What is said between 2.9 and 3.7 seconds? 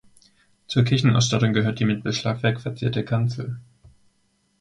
Kanzel.